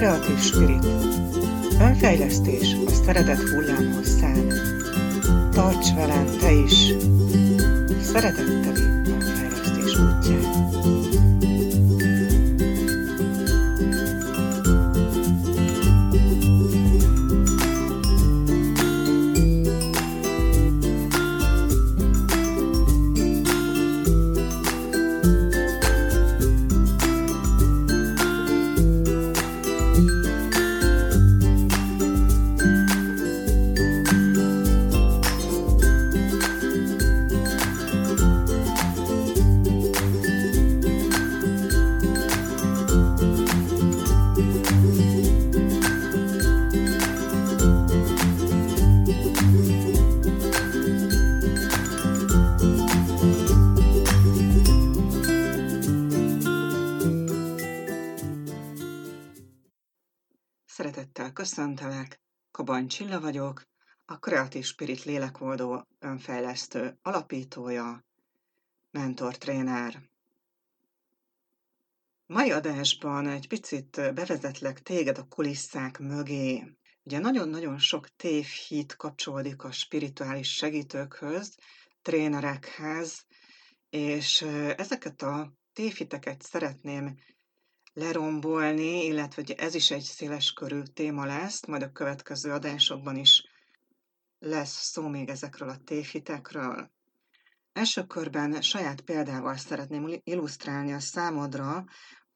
[0.00, 0.84] Kreatív Spirit.
[1.80, 4.52] Önfejlesztés a szeretet hullámhosszán.
[5.50, 6.92] Tarts velem te is!
[8.02, 11.29] Szeretetteli önfejlesztés útján.
[63.10, 63.62] Csilla vagyok,
[64.04, 68.04] a Kreatív Spirit lélekoldó önfejlesztő alapítója,
[68.90, 70.02] mentor-tréner.
[72.26, 76.76] Mai adásban egy picit bevezetlek téged a kulisszák mögé.
[77.02, 81.56] Ugye nagyon-nagyon sok tévhit kapcsolódik a spirituális segítőkhöz,
[82.02, 83.26] trénerekhez,
[83.88, 84.42] és
[84.76, 87.18] ezeket a tévhiteket szeretném
[87.92, 93.44] lerombolni, illetve hogy ez is egy széles körű téma lesz, majd a következő adásokban is
[94.38, 96.90] lesz szó még ezekről a tévhitekről.
[97.72, 101.84] Első körben saját példával szeretném illusztrálni a számodra,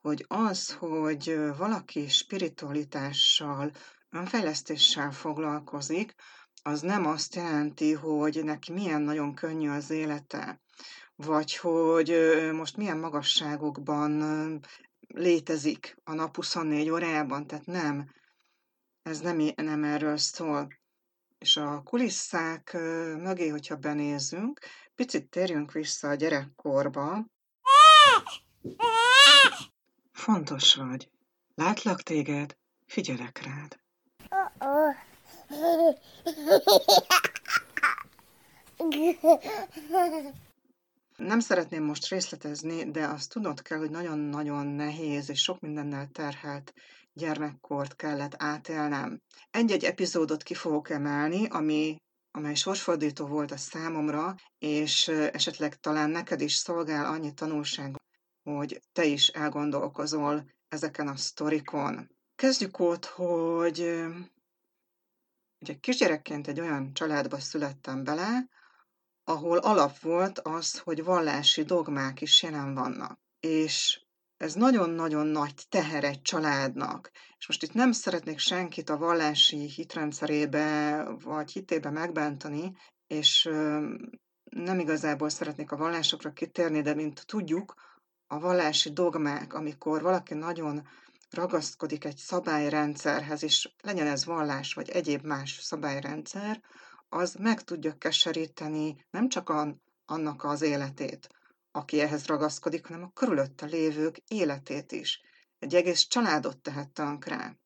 [0.00, 3.70] hogy az, hogy valaki spiritualitással,
[4.10, 6.14] önfejlesztéssel foglalkozik,
[6.62, 10.60] az nem azt jelenti, hogy neki milyen nagyon könnyű az élete,
[11.16, 12.16] vagy hogy
[12.52, 14.22] most milyen magasságokban
[15.14, 18.10] létezik a nap 24 órájában, tehát nem,
[19.02, 20.68] ez nem, nem erről szól.
[21.38, 22.72] És a kulisszák
[23.18, 24.60] mögé, hogyha benézünk,
[24.94, 27.26] picit térjünk vissza a gyerekkorba.
[30.12, 31.10] Fontos vagy.
[31.54, 32.56] Látlak téged,
[32.86, 33.78] figyelek rád.
[41.16, 46.74] Nem szeretném most részletezni, de azt tudnod kell, hogy nagyon-nagyon nehéz és sok mindennel terhelt
[47.12, 49.22] gyermekkort kellett átélnem.
[49.50, 51.96] Egy-egy epizódot ki fogok emelni, ami
[52.36, 57.96] amely sorsfordító volt a számomra, és esetleg talán neked is szolgál annyi tanulság,
[58.42, 62.10] hogy te is elgondolkozol ezeken a sztorikon.
[62.34, 64.04] Kezdjük ott, hogy
[65.60, 68.48] ugye kisgyerekként egy olyan családba születtem bele,
[69.24, 73.18] ahol alap volt az, hogy vallási dogmák is jelen vannak.
[73.40, 74.00] És
[74.36, 77.10] ez nagyon-nagyon nagy teher egy családnak.
[77.38, 82.76] És most itt nem szeretnék senkit a vallási hitrendszerébe vagy hitébe megbántani,
[83.06, 83.48] és
[84.50, 87.74] nem igazából szeretnék a vallásokra kitérni, de mint tudjuk,
[88.26, 90.88] a vallási dogmák, amikor valaki nagyon
[91.30, 96.60] ragaszkodik egy szabályrendszerhez, és legyen ez vallás vagy egyéb más szabályrendszer,
[97.14, 101.28] az meg tudja keseríteni nem csak a, annak az életét,
[101.70, 105.20] aki ehhez ragaszkodik, hanem a körülötte lévők életét is.
[105.58, 107.58] Egy egész családot tehet tönkre.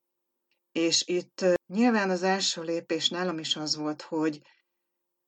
[0.73, 4.43] És itt nyilván az első lépés nálam is az volt, hogy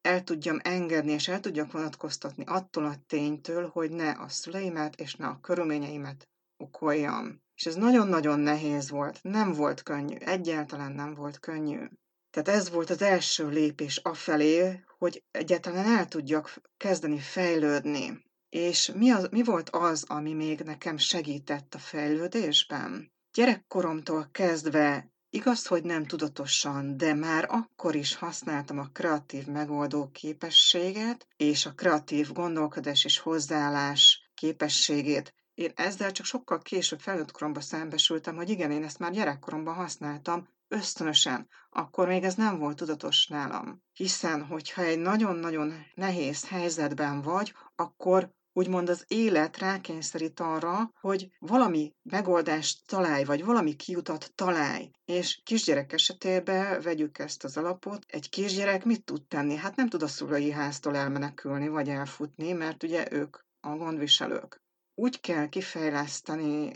[0.00, 5.14] el tudjam engedni, és el tudjak vonatkoztatni attól a ténytől, hogy ne a szüleimet és
[5.14, 7.42] ne a körülményeimet okoljam.
[7.54, 11.88] És ez nagyon-nagyon nehéz volt, nem volt könnyű, egyáltalán nem volt könnyű.
[12.30, 18.24] Tehát ez volt az első lépés afelé, hogy egyáltalán el tudjak kezdeni fejlődni.
[18.48, 23.12] És mi, az, mi volt az, ami még nekem segített a fejlődésben?
[23.32, 31.26] Gyerekkoromtól kezdve igaz, hogy nem tudatosan, de már akkor is használtam a kreatív megoldó képességet
[31.36, 35.34] és a kreatív gondolkodás és hozzáállás képességét.
[35.54, 40.48] Én ezzel csak sokkal később felnőtt koromban szembesültem, hogy igen, én ezt már gyerekkoromban használtam,
[40.70, 43.82] ösztönösen, akkor még ez nem volt tudatos nálam.
[43.92, 51.94] Hiszen, hogyha egy nagyon-nagyon nehéz helyzetben vagy, akkor úgymond az élet rákényszerít arra, hogy valami
[52.02, 54.90] megoldást találj, vagy valami kiutat találj.
[55.04, 58.04] És kisgyerek esetében vegyük ezt az alapot.
[58.06, 59.56] Egy kisgyerek mit tud tenni?
[59.56, 64.62] Hát nem tud a szülői háztól elmenekülni, vagy elfutni, mert ugye ők a gondviselők.
[64.94, 66.72] Úgy kell kifejleszteni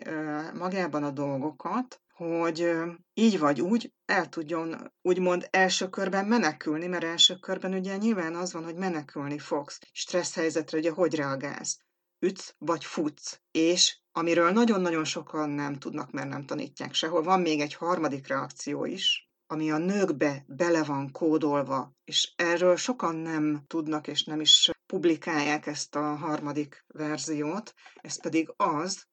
[0.55, 2.73] magában a dolgokat, hogy
[3.15, 8.53] így vagy úgy el tudjon úgymond első körben menekülni, mert első körben ugye nyilván az
[8.53, 9.79] van, hogy menekülni fogsz.
[9.93, 11.79] Stressz helyzetre ugye hogy reagálsz?
[12.19, 17.23] Ütsz vagy futsz, és amiről nagyon-nagyon sokan nem tudnak, mert nem tanítják sehol.
[17.23, 23.17] Van még egy harmadik reakció is, ami a nőkbe bele van kódolva, és erről sokan
[23.17, 29.07] nem tudnak, és nem is publikálják ezt a harmadik verziót, ez pedig az,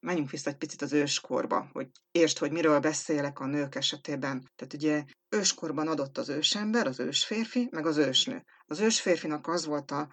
[0.00, 4.50] menjünk vissza egy picit az őskorba, hogy értsd, hogy miről beszélek a nők esetében.
[4.56, 8.44] Tehát ugye őskorban adott az ősember, az ősférfi, meg az ősnő.
[8.66, 10.08] Az ősférfinak az volt a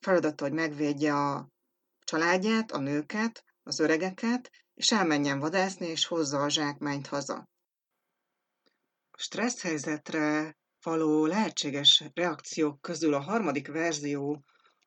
[0.00, 1.48] feladata, hogy megvédje a
[2.04, 7.48] családját, a nőket, az öregeket, és elmenjen vadászni, és hozza a zsákmányt haza.
[9.10, 14.44] A stressz helyzetre való lehetséges reakciók közül a harmadik verzió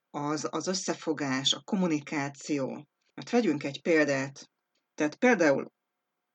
[0.10, 2.88] az az összefogás, a kommunikáció.
[3.20, 4.50] Hát vegyünk egy példát.
[4.94, 5.72] Tehát például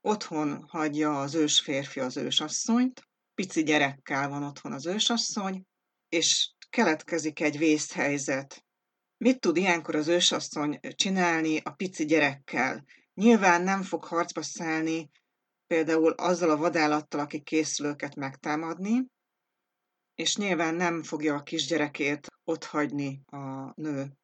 [0.00, 5.66] otthon hagyja az ős férfi az ősasszonyt, pici gyerekkel van otthon az ősasszony,
[6.08, 8.64] és keletkezik egy vészhelyzet.
[9.16, 12.84] Mit tud ilyenkor az ősasszony csinálni a pici gyerekkel?
[13.14, 15.10] Nyilván nem fog harcba szállni
[15.66, 19.06] például azzal a vadállattal, aki készül őket megtámadni,
[20.14, 24.16] és nyilván nem fogja a kisgyerekét otthagyni a nő,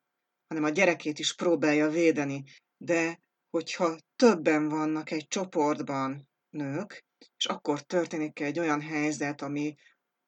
[0.50, 2.44] hanem a gyerekét is próbálja védeni.
[2.76, 3.20] De
[3.50, 7.05] hogyha többen vannak egy csoportban nők,
[7.37, 9.75] és akkor történik egy olyan helyzet, ami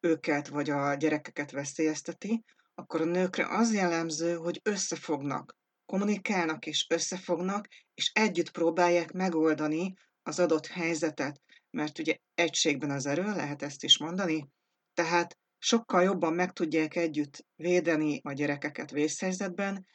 [0.00, 7.68] őket vagy a gyerekeket veszélyezteti, akkor a nőkre az jellemző, hogy összefognak, kommunikálnak és összefognak,
[7.94, 11.40] és együtt próbálják megoldani az adott helyzetet,
[11.70, 14.48] mert ugye egységben az erő, lehet ezt is mondani,
[14.94, 19.86] tehát sokkal jobban meg tudják együtt védeni a gyerekeket vészhelyzetben,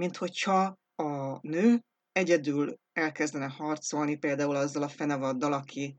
[0.00, 5.96] mint hogyha a nő egyedül elkezdene harcolni például azzal a fenevaddal, aki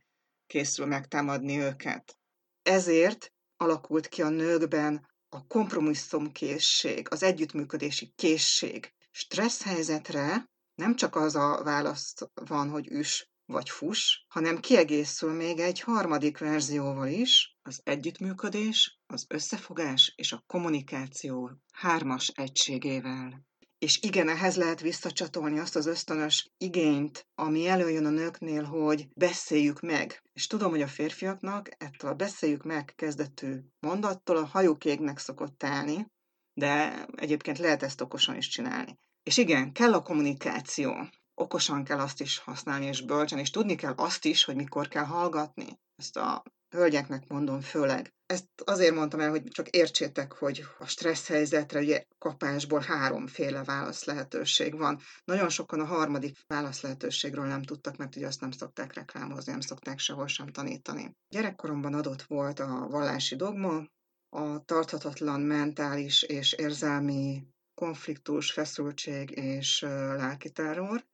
[0.47, 2.17] készül megtámadni őket.
[2.61, 8.93] Ezért alakult ki a nőkben a kompromisszumkészség, az együttműködési készség.
[9.11, 15.59] Stressz helyzetre nem csak az a válasz van, hogy üs vagy fuss, hanem kiegészül még
[15.59, 23.49] egy harmadik verzióval is, az együttműködés, az összefogás és a kommunikáció hármas egységével.
[23.81, 29.79] És igen, ehhez lehet visszacsatolni azt az ösztönös igényt, ami előjön a nőknél, hogy beszéljük
[29.79, 30.21] meg.
[30.33, 35.63] És tudom, hogy a férfiaknak ettől a beszéljük meg kezdetű mondattól a hajuk égnek szokott
[35.63, 36.05] állni,
[36.53, 38.97] de egyébként lehet ezt okosan is csinálni.
[39.23, 41.07] És igen, kell a kommunikáció.
[41.33, 45.05] Okosan kell azt is használni, és bölcsen, és tudni kell azt is, hogy mikor kell
[45.05, 45.79] hallgatni.
[45.95, 48.13] Ezt a hölgyeknek mondom főleg.
[48.25, 54.03] Ezt azért mondtam el, hogy csak értsétek, hogy a stressz helyzetre ugye kapásból háromféle válasz
[54.03, 54.99] lehetőség van.
[55.23, 59.61] Nagyon sokan a harmadik válasz lehetőségről nem tudtak, mert ugye azt nem szokták reklámozni, nem
[59.61, 61.15] szokták sehol sem tanítani.
[61.29, 63.85] Gyerekkoromban adott volt a vallási dogma,
[64.29, 69.81] a tarthatatlan mentális és érzelmi konfliktus, feszültség és
[70.15, 71.05] lelki terror,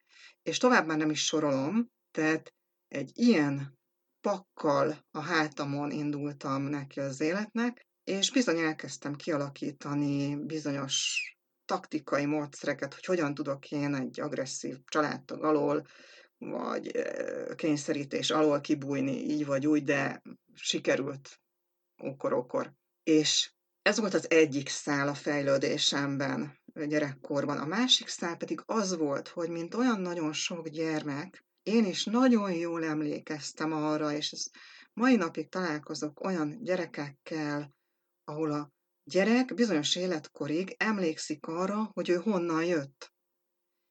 [0.41, 2.53] és tovább már nem is sorolom, tehát
[2.87, 3.77] egy ilyen
[4.21, 11.21] pakkal a hátamon indultam neki az életnek, és bizony elkezdtem kialakítani bizonyos
[11.65, 15.87] taktikai módszereket, hogy hogyan tudok én egy agresszív családtag alól,
[16.37, 16.91] vagy
[17.55, 20.21] kényszerítés alól kibújni, így vagy úgy, de
[20.53, 21.39] sikerült
[21.97, 22.73] okor-okor.
[23.03, 27.57] És ez volt az egyik szál a fejlődésemben gyerekkorban.
[27.57, 32.53] A másik szál pedig az volt, hogy mint olyan nagyon sok gyermek, én is nagyon
[32.53, 34.45] jól emlékeztem arra, és ez
[34.93, 37.75] mai napig találkozok olyan gyerekekkel,
[38.23, 38.71] ahol a
[39.03, 43.13] gyerek bizonyos életkorig emlékszik arra, hogy ő honnan jött.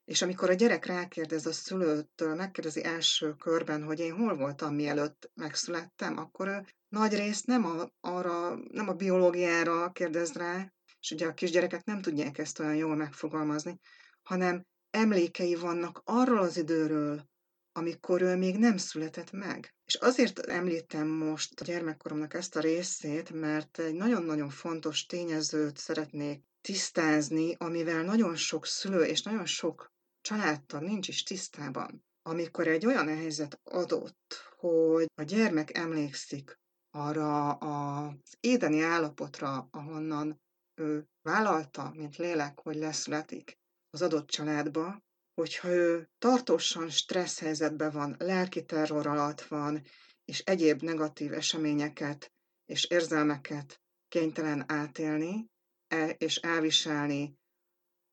[0.05, 5.31] És amikor a gyerek rákérdez a szülőtől, megkérdezi első körben, hogy én hol voltam, mielőtt
[5.35, 11.27] megszülettem, akkor ő nagy részt nem a, arra, nem a biológiára kérdez rá, és ugye
[11.27, 13.81] a kisgyerekek nem tudják ezt olyan jól megfogalmazni,
[14.23, 17.29] hanem emlékei vannak arról az időről,
[17.77, 19.75] amikor ő még nem született meg.
[19.85, 26.43] És azért említem most a gyermekkoromnak ezt a részét, mert egy nagyon-nagyon fontos tényezőt szeretnék
[26.61, 32.05] tisztázni, amivel nagyon sok szülő és nagyon sok családtag nincs is tisztában.
[32.23, 40.41] Amikor egy olyan helyzet adott, hogy a gyermek emlékszik arra az édeni állapotra, ahonnan
[40.75, 43.59] ő vállalta, mint lélek, hogy leszületik
[43.91, 45.05] az adott családba,
[45.37, 49.83] hogyha ő tartósan stressz helyzetben van, lelki terror alatt van,
[50.25, 52.33] és egyéb negatív eseményeket
[52.67, 55.51] és érzelmeket kénytelen átélni
[55.89, 57.39] e, és elviselni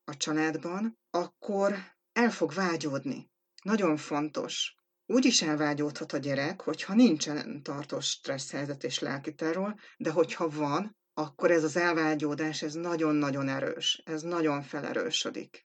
[0.04, 1.74] a családban, akkor
[2.12, 3.30] el fog vágyódni.
[3.62, 4.74] Nagyon fontos.
[5.06, 10.48] Úgy is elvágyódhat a gyerek, hogyha nincsen tartós stressz helyzet és lelki terror, de hogyha
[10.48, 15.63] van, akkor ez az elvágyódás, ez nagyon-nagyon erős, ez nagyon felerősödik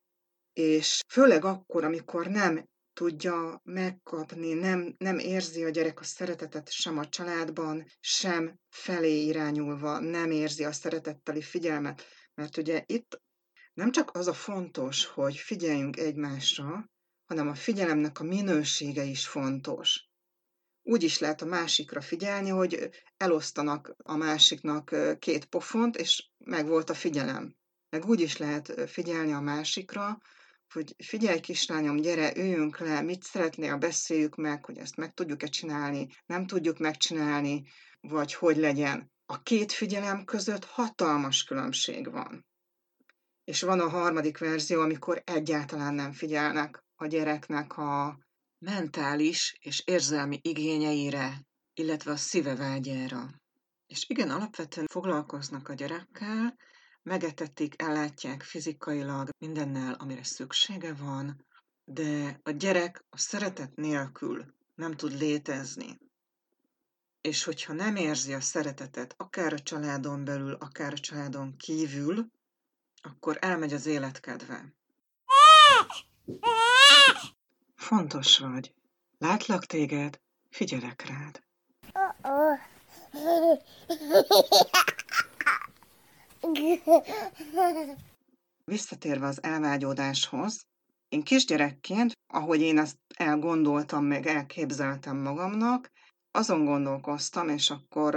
[0.59, 6.97] és főleg akkor, amikor nem tudja megkapni, nem, nem érzi a gyerek a szeretetet sem
[6.97, 12.03] a családban, sem felé irányulva, nem érzi a szeretetteli figyelmet.
[12.33, 13.21] Mert ugye itt
[13.73, 16.89] nem csak az a fontos, hogy figyeljünk egymásra,
[17.25, 20.07] hanem a figyelemnek a minősége is fontos.
[20.81, 26.89] Úgy is lehet a másikra figyelni, hogy elosztanak a másiknak két pofont, és meg volt
[26.89, 27.55] a figyelem.
[27.89, 30.17] Meg úgy is lehet figyelni a másikra,
[30.73, 36.07] hogy figyelj kislányom, gyere, üljünk le, mit szeretnél, beszéljük meg, hogy ezt meg tudjuk-e csinálni,
[36.25, 37.63] nem tudjuk megcsinálni,
[37.99, 39.11] vagy hogy legyen.
[39.25, 42.45] A két figyelem között hatalmas különbség van.
[43.43, 48.19] És van a harmadik verzió, amikor egyáltalán nem figyelnek a gyereknek a
[48.57, 53.29] mentális és érzelmi igényeire, illetve a szíve vágyára.
[53.87, 56.55] És igen, alapvetően foglalkoznak a gyerekkel,
[57.03, 61.45] megetetik, ellátják fizikailag mindennel, amire szüksége van,
[61.83, 65.99] de a gyerek a szeretet nélkül nem tud létezni.
[67.21, 72.27] És hogyha nem érzi a szeretetet, akár a családon belül, akár a családon kívül,
[73.01, 74.73] akkor elmegy az életkedve.
[77.75, 78.73] Fontos vagy.
[79.17, 81.43] Látlak téged, figyelek rád.
[88.65, 90.67] Visszatérve az elvágyódáshoz,
[91.09, 95.91] én kisgyerekként, ahogy én ezt elgondoltam, meg elképzeltem magamnak,
[96.31, 98.13] azon gondolkoztam, és akkor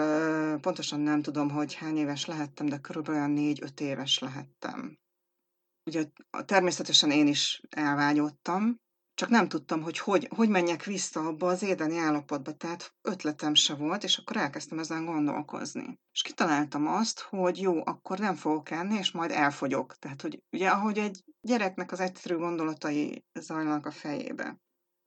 [0.60, 4.98] pontosan nem tudom, hogy hány éves lehettem, de körülbelül négy-öt éves lehettem.
[5.84, 6.04] Ugye
[6.44, 8.80] természetesen én is elvágyódtam,
[9.14, 13.74] csak nem tudtam, hogy, hogy hogy menjek vissza abba az édeni állapotba, tehát ötletem se
[13.74, 16.00] volt, és akkor elkezdtem ezen gondolkozni.
[16.12, 19.96] És kitaláltam azt, hogy jó, akkor nem fogok enni, és majd elfogyok.
[19.96, 24.60] Tehát, hogy ugye ahogy egy gyereknek az egyszerű gondolatai zajlanak a fejébe.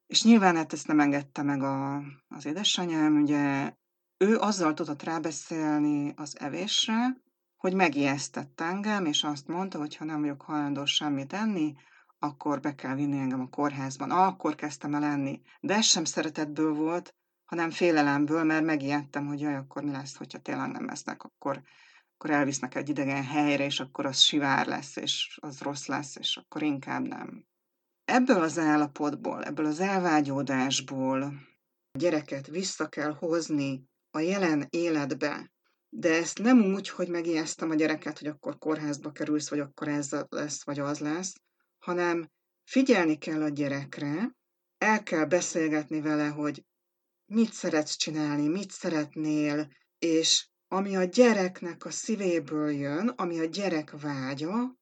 [0.08, 1.96] És nyilván hát ezt nem engedte meg a,
[2.28, 3.74] az édesanyám, ugye
[4.18, 7.24] ő azzal tudott rábeszélni az evésre,
[7.58, 11.74] hogy megijesztett engem, és azt mondta, hogy ha nem vagyok hajlandó semmit enni,
[12.20, 14.12] akkor be kell vinni engem a kórházban.
[14.12, 15.42] Akkor kezdtem el enni.
[15.60, 20.40] De ez sem szeretetből volt, hanem félelemből, mert megijedtem, hogy jaj, akkor mi lesz, hogyha
[20.40, 21.62] tényleg nem lesznek, akkor,
[22.14, 26.38] akkor elvisznek egy idegen helyre, és akkor az sivár lesz, és az rossz lesz, és
[26.38, 27.46] akkor inkább nem.
[28.06, 31.22] Ebből az állapotból, ebből az elvágyódásból
[31.92, 35.52] a gyereket vissza kell hozni a jelen életbe,
[35.90, 40.16] de ezt nem úgy, hogy megijesztem a gyereket, hogy akkor kórházba kerülsz, vagy akkor ez
[40.30, 41.34] lesz, vagy az lesz,
[41.86, 42.30] hanem
[42.64, 44.36] figyelni kell a gyerekre,
[44.78, 46.66] el kell beszélgetni vele, hogy
[47.26, 53.92] mit szeretsz csinálni, mit szeretnél, és ami a gyereknek a szívéből jön, ami a gyerek
[54.02, 54.76] vágya,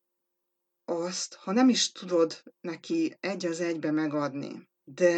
[0.85, 5.15] azt, ha nem is tudod neki egy az egybe megadni, de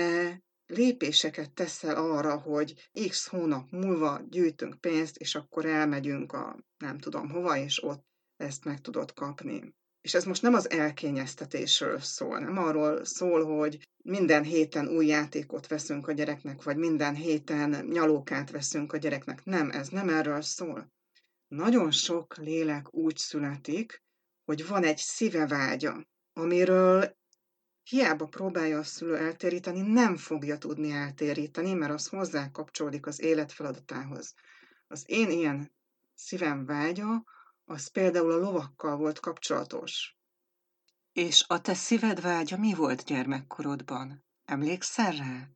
[0.65, 7.29] lépéseket teszel arra, hogy x hónap múlva gyűjtünk pénzt, és akkor elmegyünk a nem tudom
[7.29, 9.75] hova, és ott ezt meg tudod kapni.
[10.05, 15.67] És ez most nem az elkényeztetésről szól, nem arról szól, hogy minden héten új játékot
[15.67, 19.45] veszünk a gyereknek, vagy minden héten nyalókát veszünk a gyereknek.
[19.45, 20.91] Nem, ez nem erről szól.
[21.47, 24.03] Nagyon sok lélek úgy születik,
[24.43, 27.17] hogy van egy szívevágya, amiről
[27.83, 34.33] hiába próbálja a szülő eltéríteni, nem fogja tudni eltéríteni, mert az hozzá kapcsolódik az életfeladatához.
[34.87, 35.75] Az én ilyen
[36.13, 37.23] szívem vágya,
[37.65, 40.17] az például a lovakkal volt kapcsolatos.
[41.11, 44.25] És a te szíved vágya mi volt gyermekkorodban?
[44.45, 45.49] Emlékszel rá?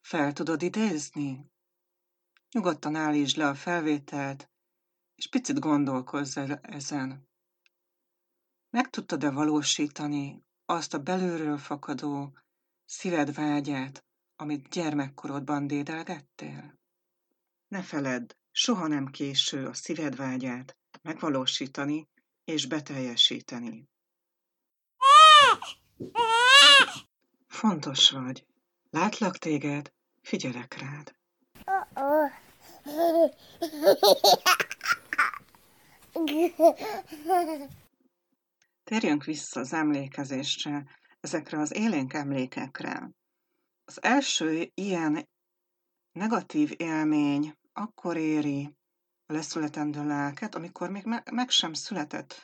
[0.00, 1.52] Fel tudod idézni?
[2.50, 4.50] Nyugodtan állítsd le a felvételt,
[5.14, 7.28] és picit gondolkozz ezen.
[8.70, 12.38] Meg tudtad-e valósítani azt a belülről fakadó
[12.84, 14.04] szíved vágyát,
[14.36, 16.78] amit gyermekkorodban dédelgettél?
[17.68, 22.08] Ne feledd, soha nem késő a szíved vágyát megvalósítani
[22.44, 23.88] és beteljesíteni.
[27.46, 28.46] Fontos vagy.
[28.90, 29.92] Látlak téged,
[30.22, 31.14] figyelek rád.
[38.84, 40.86] Térjünk vissza az emlékezésre,
[41.20, 43.10] ezekre az élénk emlékekre.
[43.84, 45.28] Az első ilyen
[46.12, 48.74] negatív élmény akkor éri
[49.26, 52.34] a leszületendő lelket, amikor még me- meg sem született.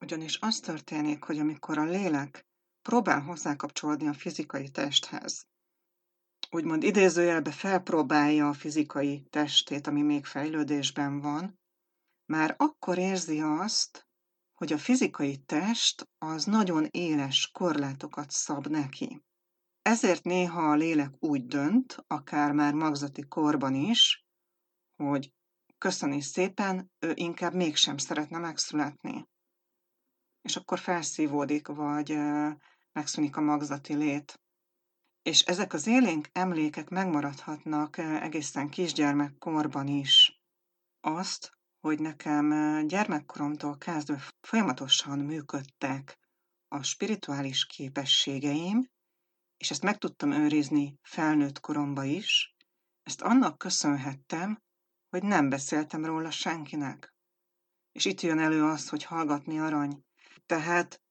[0.00, 2.46] Ugyanis az történik, hogy amikor a lélek
[2.82, 5.46] próbál hozzákapcsolódni a fizikai testhez,
[6.50, 11.60] úgymond idézőjelbe felpróbálja a fizikai testét, ami még fejlődésben van,
[12.26, 14.06] már akkor érzi azt,
[14.52, 19.22] hogy a fizikai test az nagyon éles korlátokat szab neki.
[19.82, 24.26] Ezért néha a lélek úgy dönt, akár már magzati korban is,
[24.96, 25.32] hogy
[25.82, 29.28] köszöni szépen, ő inkább mégsem szeretne megszületni.
[30.42, 32.16] És akkor felszívódik, vagy
[32.92, 34.40] megszűnik a magzati lét.
[35.22, 40.40] És ezek az élénk emlékek megmaradhatnak egészen kisgyermekkorban is.
[41.00, 42.46] Azt, hogy nekem
[42.86, 46.18] gyermekkoromtól kezdve folyamatosan működtek
[46.68, 48.88] a spirituális képességeim,
[49.56, 52.54] és ezt meg tudtam őrizni felnőtt koromba is,
[53.02, 54.62] ezt annak köszönhettem,
[55.12, 57.14] hogy nem beszéltem róla senkinek.
[57.92, 60.04] És itt jön elő az, hogy hallgatni arany.
[60.46, 61.02] Tehát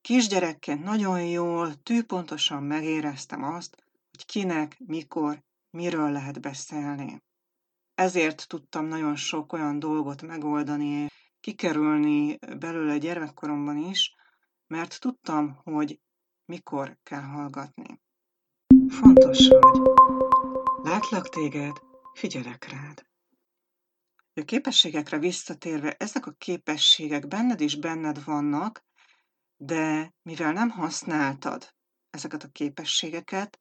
[0.00, 3.76] kisgyerekként nagyon jól, tűpontosan megéreztem azt,
[4.10, 7.22] hogy kinek, mikor, miről lehet beszélni.
[7.94, 11.06] Ezért tudtam nagyon sok olyan dolgot megoldani,
[11.40, 14.14] kikerülni belőle gyermekkoromban is,
[14.66, 16.00] mert tudtam, hogy
[16.44, 18.00] mikor kell hallgatni.
[18.88, 19.80] Fontos vagy.
[20.82, 21.76] Látlak téged,
[22.14, 23.06] figyelek rád.
[24.40, 28.84] A képességekre visszatérve, ezek a képességek benned is benned vannak,
[29.56, 31.74] de mivel nem használtad
[32.10, 33.60] ezeket a képességeket,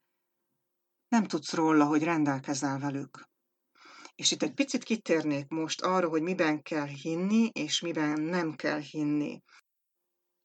[1.07, 3.29] nem tudsz róla, hogy rendelkezel velük.
[4.15, 8.79] És itt egy picit kitérnék most arra, hogy miben kell hinni, és miben nem kell
[8.79, 9.41] hinni.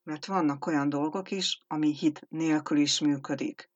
[0.03, 3.71] Mert vannak olyan dolgok is, ami hit nélkül is működik.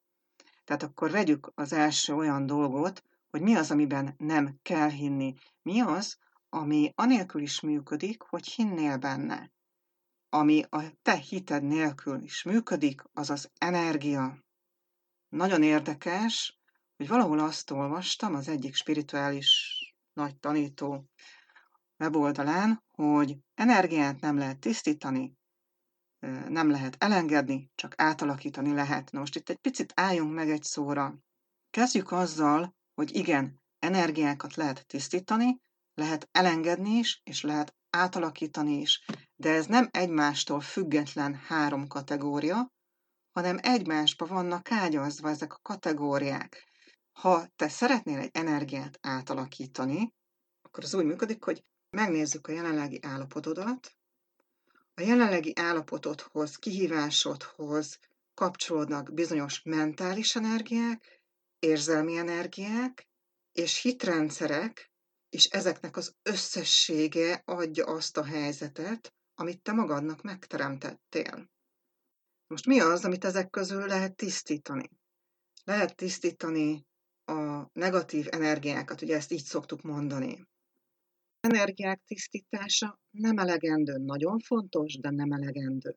[0.63, 5.33] Tehát akkor vegyük az első olyan dolgot, hogy mi az, amiben nem kell hinni.
[5.61, 6.17] Mi az,
[6.55, 9.51] ami anélkül is működik, hogy hinnél benne.
[10.29, 14.43] Ami a te hited nélkül is működik, az az energia.
[15.29, 16.59] Nagyon érdekes,
[16.95, 19.79] hogy valahol azt olvastam az egyik spirituális
[20.13, 21.09] nagy tanító
[21.97, 25.37] weboldalán, hogy energiát nem lehet tisztítani,
[26.47, 29.11] nem lehet elengedni, csak átalakítani lehet.
[29.11, 31.17] Na most itt egy picit álljunk meg egy szóra.
[31.69, 35.63] Kezdjük azzal, hogy igen, energiákat lehet tisztítani,
[35.95, 39.05] lehet elengedni is, és lehet átalakítani is.
[39.35, 42.73] De ez nem egymástól független három kategória,
[43.31, 46.63] hanem egymásba vannak ágyazva ezek a kategóriák.
[47.11, 50.13] Ha te szeretnél egy energiát átalakítani,
[50.61, 53.95] akkor az úgy működik, hogy megnézzük a jelenlegi állapotodat,
[54.93, 57.99] a jelenlegi állapotodhoz, kihívásodhoz
[58.33, 61.21] kapcsolódnak bizonyos mentális energiák,
[61.59, 63.07] érzelmi energiák
[63.51, 64.91] és hitrendszerek,
[65.35, 71.49] és ezeknek az összessége adja azt a helyzetet, amit te magadnak megteremtettél.
[72.47, 74.89] Most mi az, amit ezek közül lehet tisztítani?
[75.63, 76.85] Lehet tisztítani
[77.25, 80.47] a negatív energiákat, ugye ezt így szoktuk mondani.
[81.39, 85.95] Energiák tisztítása nem elegendő, nagyon fontos, de nem elegendő.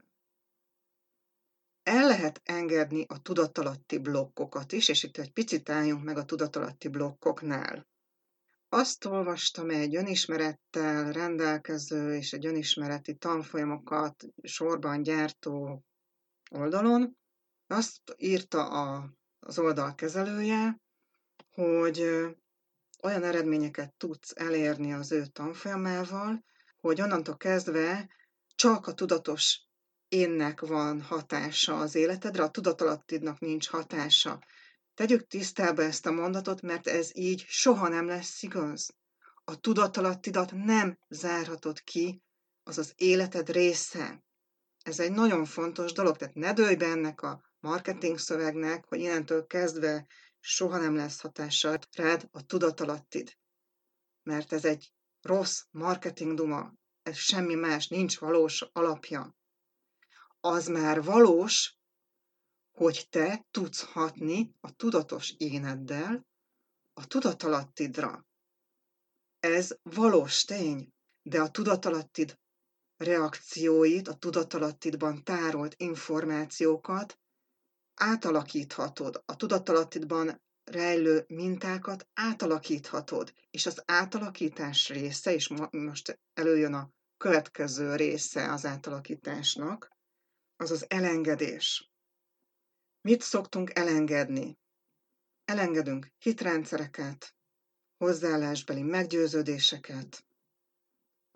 [1.83, 6.88] El lehet engedni a tudatalatti blokkokat is, és itt egy picit álljunk meg a tudatalatti
[6.88, 7.87] blokkoknál.
[8.71, 15.85] Azt olvastam egy önismerettel rendelkező és egy önismereti tanfolyamokat sorban gyártó
[16.51, 17.17] oldalon.
[17.67, 20.81] Azt írta a, az oldal kezelője,
[21.51, 21.99] hogy
[23.03, 26.45] olyan eredményeket tudsz elérni az ő tanfolyamával,
[26.81, 28.09] hogy onnantól kezdve
[28.55, 29.61] csak a tudatos
[30.09, 34.39] énnek van hatása az életedre, a tudatalattidnak nincs hatása.
[34.99, 38.95] Tegyük tisztába ezt a mondatot, mert ez így soha nem lesz igaz.
[39.45, 42.23] A tudatalattidat nem zárhatod ki,
[42.63, 44.25] az az életed része.
[44.83, 49.47] Ez egy nagyon fontos dolog, tehát ne dőlj be ennek a marketing szövegnek, hogy innentől
[49.47, 50.07] kezdve
[50.41, 53.37] soha nem lesz hatással rád a tudatalattid.
[54.23, 59.37] Mert ez egy rossz marketing duma, ez semmi más, nincs valós alapja.
[60.41, 61.78] Az már valós,
[62.79, 66.27] hogy te tudsz hatni a tudatos éneddel
[66.93, 68.27] a tudatalattidra.
[69.41, 72.38] Ez valós tény, de a tudatalattid
[72.97, 77.19] reakcióit, a tudatalattidban tárolt információkat
[77.95, 79.23] átalakíthatod.
[79.27, 88.53] A tudatalattidban rejlő mintákat átalakíthatod, és az átalakítás része, és most előjön a következő része
[88.53, 89.88] az átalakításnak,
[90.57, 91.93] az az elengedés.
[93.09, 94.59] Mit szoktunk elengedni?
[95.44, 97.35] Elengedünk hitrendszereket,
[97.97, 100.25] hozzáállásbeli meggyőződéseket,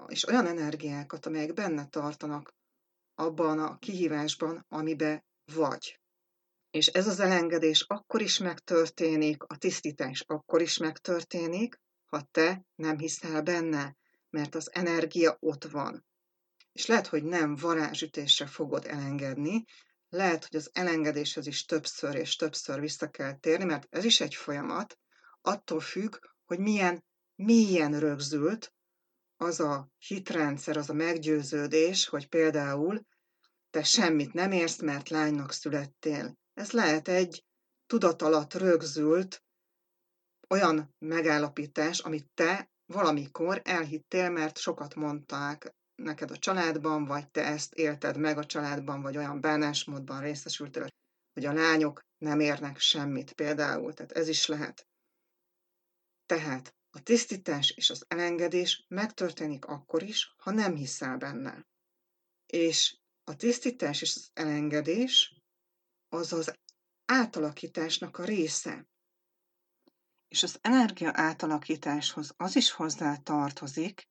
[0.07, 2.55] és olyan energiákat, amelyek benne tartanak
[3.15, 6.01] abban a kihívásban, amibe vagy.
[6.71, 12.99] És ez az elengedés akkor is megtörténik, a tisztítás akkor is megtörténik, ha te nem
[12.99, 13.97] hiszel benne,
[14.31, 16.07] mert az energia ott van.
[16.73, 19.65] és lehet, hogy nem varázsütésre fogod elengedni,
[20.13, 24.35] lehet, hogy az elengedéshez is többször és többször vissza kell térni, mert ez is egy
[24.35, 24.99] folyamat,
[25.41, 28.75] attól függ, hogy milyen mélyen rögzült
[29.37, 33.07] az a hitrendszer, az a meggyőződés, hogy például
[33.71, 36.39] te semmit nem érsz, mert lánynak születtél.
[36.55, 37.45] Ez lehet egy
[37.87, 39.45] tudat alatt rögzült
[40.49, 47.75] olyan megállapítás, amit te valamikor elhittél, mert sokat mondták neked a családban, vagy te ezt
[47.75, 50.89] élted meg a családban, vagy olyan bánásmódban részesültél,
[51.33, 53.95] hogy a lányok nem érnek semmit például.
[53.95, 54.87] Tehát ez is lehet.
[56.27, 61.67] Tehát a tisztítás és az elengedés megtörténik akkor is, ha nem hiszel benne.
[62.47, 65.37] És a tisztítás és az elengedés
[66.09, 66.55] az az
[67.05, 68.87] átalakításnak a része.
[70.29, 74.09] És az energia átalakításhoz az is hozzá tartozik,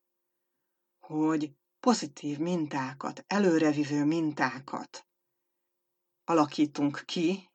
[1.00, 5.06] hogy pozitív mintákat, előrevivő mintákat
[6.24, 7.52] alakítunk ki,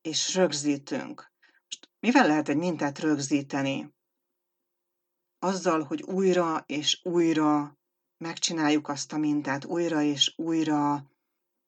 [0.00, 1.32] és rögzítünk.
[1.66, 3.94] Most mivel lehet egy mintát rögzíteni?
[5.38, 7.78] Azzal, hogy újra és újra
[8.16, 11.10] megcsináljuk azt a mintát, újra és újra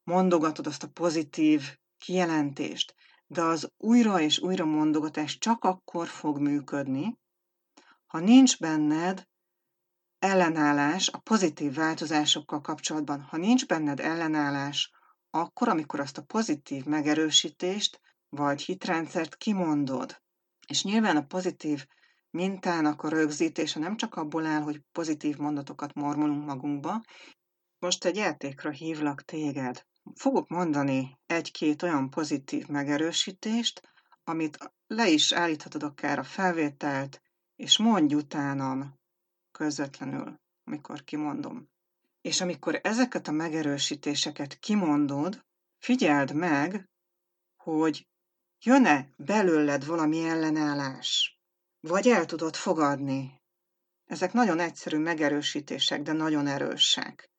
[0.02, 2.94] mondogatod azt a pozitív kijelentést,
[3.26, 7.18] de az újra és újra mondogatás csak akkor fog működni,
[8.06, 9.28] ha nincs benned
[10.20, 13.20] ellenállás a pozitív változásokkal kapcsolatban.
[13.20, 14.90] Ha nincs benned ellenállás,
[15.30, 20.22] akkor, amikor azt a pozitív megerősítést vagy hitrendszert kimondod.
[20.66, 21.86] És nyilván a pozitív
[22.30, 27.02] mintának a rögzítése nem csak abból áll, hogy pozitív mondatokat mormolunk magunkba.
[27.78, 29.86] Most egy játékra hívlak téged.
[30.14, 33.80] Fogok mondani egy-két olyan pozitív megerősítést,
[34.24, 37.22] amit le is állíthatod akár a felvételt,
[37.56, 38.99] és mondj utánam
[39.60, 41.68] közvetlenül, amikor kimondom.
[42.20, 45.44] És amikor ezeket a megerősítéseket kimondod,
[45.78, 46.88] figyeld meg,
[47.56, 48.08] hogy
[48.64, 51.38] jön-e belőled valami ellenállás,
[51.80, 53.40] vagy el tudod fogadni.
[54.06, 57.30] Ezek nagyon egyszerű megerősítések, de nagyon erősek.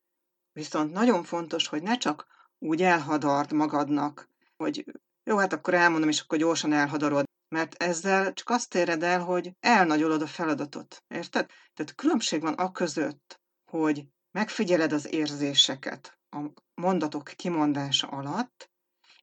[0.52, 2.28] Viszont nagyon fontos, hogy ne csak
[2.60, 4.86] úgy elhadard magadnak, hogy
[5.24, 7.30] jó, hát akkor elmondom, és akkor gyorsan elhadarod.
[7.56, 11.04] Mert ezzel csak azt éred el, hogy elnagyolod a feladatot.
[11.08, 11.50] Érted?
[11.74, 16.40] Tehát különbség van a között, hogy megfigyeled az érzéseket a
[16.74, 18.72] mondatok kimondása alatt,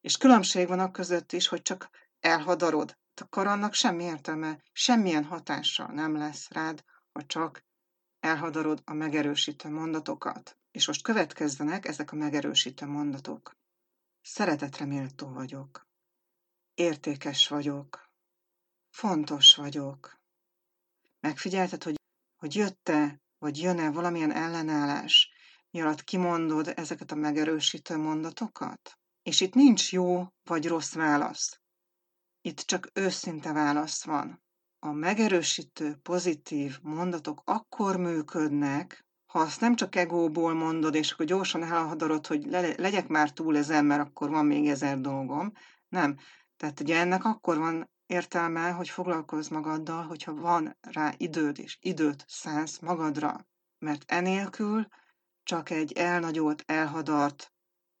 [0.01, 1.89] és különbség van a között is, hogy csak
[2.19, 2.97] elhadarod.
[3.21, 7.65] Akkor annak semmi értelme, semmilyen hatással nem lesz rád, ha csak
[8.19, 10.57] elhadarod a megerősítő mondatokat.
[10.71, 13.57] És most következzenek ezek a megerősítő mondatok.
[14.21, 15.87] Szeretetre méltó vagyok.
[16.73, 18.08] Értékes vagyok.
[18.89, 20.19] Fontos vagyok.
[21.19, 21.95] Megfigyelted, hogy,
[22.35, 25.31] hogy jött-e, vagy jön-e valamilyen ellenállás,
[25.71, 28.99] mi alatt kimondod ezeket a megerősítő mondatokat?
[29.23, 31.59] És itt nincs jó vagy rossz válasz.
[32.41, 34.41] Itt csak őszinte válasz van.
[34.79, 41.63] A megerősítő, pozitív mondatok akkor működnek, ha azt nem csak egóból mondod, és akkor gyorsan
[41.63, 45.53] elhadarod, hogy le, legyek már túl ezen, mert akkor van még ezer dolgom.
[45.89, 46.17] Nem.
[46.57, 52.25] Tehát ugye ennek akkor van értelme, hogy foglalkozz magaddal, hogyha van rá időd, és időt
[52.27, 53.47] szánsz magadra.
[53.77, 54.87] Mert enélkül
[55.43, 57.53] csak egy elnagyolt, elhadart,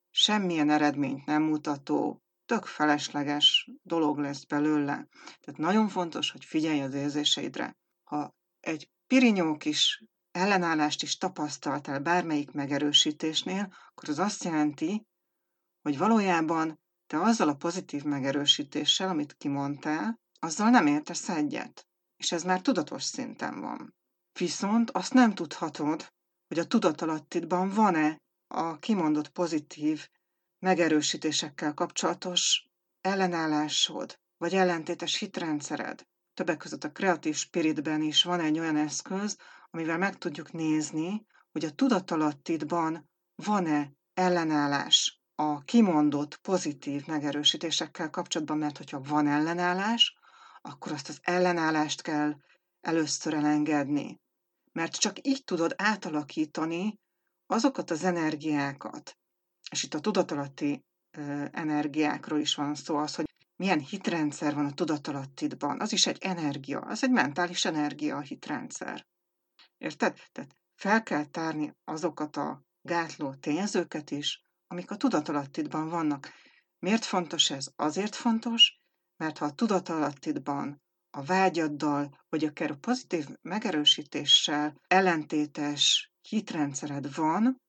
[0.09, 5.07] semmilyen eredményt nem mutató, tök felesleges dolog lesz belőle.
[5.39, 7.77] Tehát nagyon fontos, hogy figyelj az érzéseidre.
[8.03, 15.05] Ha egy pirinyó kis ellenállást is tapasztaltál bármelyik megerősítésnél, akkor az azt jelenti,
[15.81, 21.87] hogy valójában te azzal a pozitív megerősítéssel, amit kimondtál, azzal nem értesz egyet.
[22.17, 23.95] És ez már tudatos szinten van.
[24.39, 26.13] Viszont azt nem tudhatod,
[26.47, 30.07] hogy a tudatalattidban van-e a kimondott pozitív
[30.59, 32.69] megerősítésekkel kapcsolatos
[33.01, 36.05] ellenállásod, vagy ellentétes hitrendszered.
[36.33, 39.37] Többek között a kreatív spiritben is van egy olyan eszköz,
[39.69, 48.77] amivel meg tudjuk nézni, hogy a tudatalattidban van-e ellenállás a kimondott pozitív megerősítésekkel kapcsolatban, mert
[48.77, 50.17] hogyha van ellenállás,
[50.61, 52.35] akkor azt az ellenállást kell
[52.81, 54.19] először elengedni.
[54.71, 56.99] Mert csak így tudod átalakítani
[57.45, 59.17] azokat az energiákat,
[59.71, 60.83] és itt a tudatalatti
[61.51, 63.25] energiákról is van szó, az, hogy
[63.55, 65.79] milyen hitrendszer van a tudatalattidban.
[65.81, 69.05] Az is egy energia, az egy mentális energia a hitrendszer.
[69.77, 70.19] Érted?
[70.31, 76.31] Tehát fel kell tárni azokat a gátló tényezőket is, amik a tudatalattidban vannak.
[76.79, 77.67] Miért fontos ez?
[77.75, 78.79] Azért fontos,
[79.17, 87.61] mert ha a tudatalattidban a vágyaddal, vagy akár a pozitív megerősítéssel ellentétes hitrendszered van,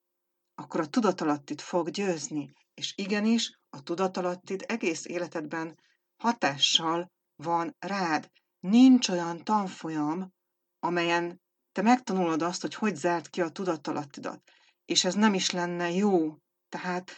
[0.54, 2.52] akkor a tudatalattid fog győzni.
[2.74, 5.80] És igenis, a tudatalattid egész életedben
[6.16, 8.30] hatással van rád.
[8.60, 10.32] Nincs olyan tanfolyam,
[10.78, 11.40] amelyen
[11.72, 14.42] te megtanulod azt, hogy hogy zárt ki a tudatalattidat.
[14.84, 16.36] És ez nem is lenne jó.
[16.70, 17.10] Tehát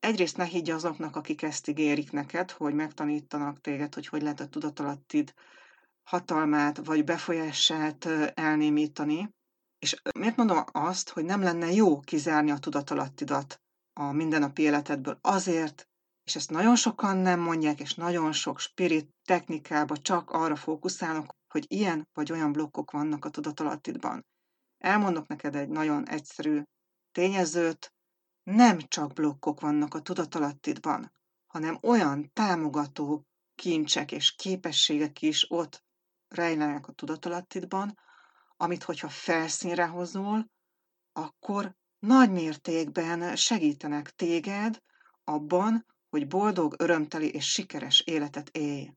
[0.00, 4.48] egyrészt ne higgy azoknak, akik ezt ígérik neked, hogy megtanítanak téged, hogy hogy lehet a
[4.48, 5.34] tudatalattid
[6.02, 9.34] hatalmát vagy befolyását elnémítani.
[9.78, 13.60] És miért mondom azt, hogy nem lenne jó kizárni a tudatalattidat
[13.92, 15.18] a mindennapi életedből?
[15.20, 15.88] Azért,
[16.24, 21.64] és ezt nagyon sokan nem mondják, és nagyon sok spirit technikába csak arra fókuszálnak, hogy
[21.68, 24.26] ilyen vagy olyan blokkok vannak a tudatalattidban.
[24.78, 26.62] Elmondok neked egy nagyon egyszerű
[27.12, 27.92] tényezőt,
[28.42, 31.12] nem csak blokkok vannak a tudatalattidban,
[31.46, 35.84] hanem olyan támogató kincsek és képességek is ott
[36.28, 37.98] rejlenek a tudatalattidban,
[38.56, 40.50] amit hogyha felszínre hozol,
[41.12, 44.82] akkor nagy mértékben segítenek téged
[45.24, 48.90] abban, hogy boldog, örömteli és sikeres életet élj.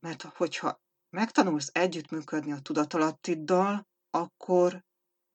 [0.00, 0.80] Mert hogyha
[1.10, 4.84] megtanulsz együttműködni a tudatalattiddal, akkor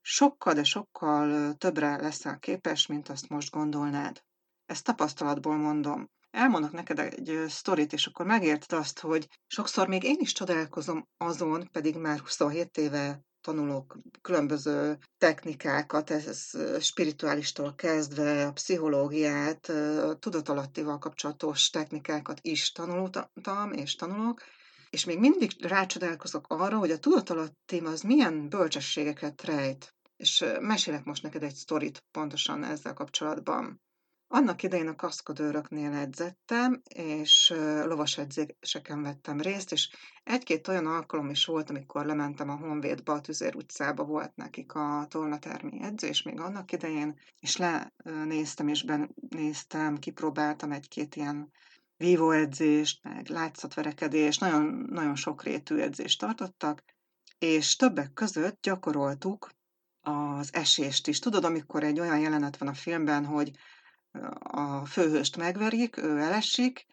[0.05, 4.21] sokkal, de sokkal többre leszel képes, mint azt most gondolnád.
[4.65, 6.09] Ezt tapasztalatból mondom.
[6.31, 11.69] Elmondok neked egy sztorit, és akkor megérted azt, hogy sokszor még én is csodálkozom azon,
[11.71, 19.71] pedig már 27 éve tanulok különböző technikákat, ez spirituálistól kezdve a pszichológiát,
[20.19, 24.41] tudatalattival kapcsolatos technikákat is tanultam és tanulok,
[24.93, 29.95] és még mindig rácsodálkozok arra, hogy a tudatalattim az milyen bölcsességeket rejt.
[30.17, 33.81] És mesélek most neked egy sztorit pontosan ezzel kapcsolatban.
[34.27, 37.53] Annak idején a kaszkadőröknél edzettem, és
[37.83, 39.89] lovas edzéseken vettem részt, és
[40.23, 45.05] egy-két olyan alkalom is volt, amikor lementem a Honvédba, a Tüzér utcába volt nekik a
[45.09, 51.51] tornatermi edzés még annak idején, és lenéztem és benéztem, kipróbáltam egy-két ilyen
[51.97, 56.83] vívó edzést, meg látszatverekedést, nagyon, nagyon sokrétű edzést tartottak,
[57.37, 59.51] és többek között gyakoroltuk
[60.01, 61.19] az esést is.
[61.19, 63.51] Tudod, amikor egy olyan jelenet van a filmben, hogy
[64.39, 66.85] a főhőst megverik, ő elesik,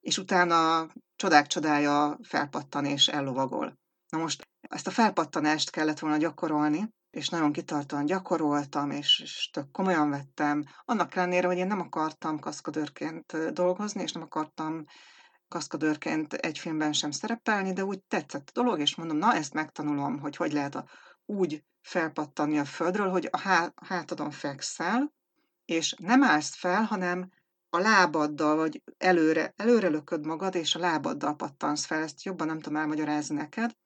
[0.00, 3.78] és utána csodák csodája felpattan és ellovagol.
[4.14, 9.70] Na most ezt a felpattanást kellett volna gyakorolni, és nagyon kitartóan gyakoroltam, és, és tök
[9.70, 10.64] komolyan vettem.
[10.84, 14.84] Annak ellenére, hogy én nem akartam kaszkadőrként dolgozni, és nem akartam
[15.48, 20.18] kaszkadőrként egy filmben sem szerepelni, de úgy tetszett a dolog, és mondom, na ezt megtanulom,
[20.18, 20.84] hogy hogy lehet a,
[21.26, 23.38] úgy felpattani a földről, hogy a
[23.84, 25.12] hátadon fekszel,
[25.64, 27.30] és nem állsz fel, hanem
[27.70, 32.02] a lábaddal, vagy előre, előre lököd magad, és a lábaddal pattansz fel.
[32.02, 33.76] Ezt jobban nem tudom elmagyarázni neked.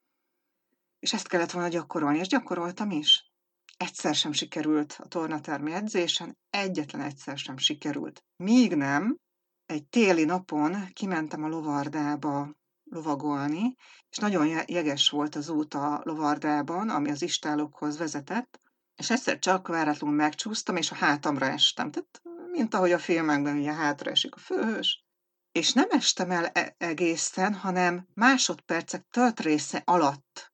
[0.99, 3.31] És ezt kellett volna gyakorolni, és gyakoroltam is.
[3.77, 8.23] Egyszer sem sikerült a tornatermi edzésen, egyetlen egyszer sem sikerült.
[8.35, 9.17] Míg nem,
[9.65, 12.51] egy téli napon kimentem a lovardába
[12.83, 13.75] lovagolni,
[14.09, 18.59] és nagyon jeges volt az út a lovardában, ami az istálokhoz vezetett,
[18.95, 21.91] és egyszer csak váratlanul megcsúsztam, és a hátamra estem.
[21.91, 25.03] Tehát, mint ahogy a filmekben ugye hátra esik a főhős.
[25.51, 30.48] És nem estem el e- egészen, hanem másodpercek tört része alatt,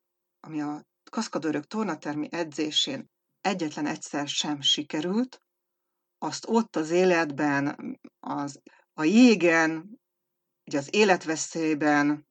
[0.46, 3.10] ami a kaszkadőrök tornatermi edzésén
[3.42, 5.40] egyetlen egyszer sem sikerült,
[6.18, 7.76] azt ott az életben,
[8.20, 8.62] az,
[8.94, 10.00] a jégen,
[10.66, 12.28] ugye az életveszélyben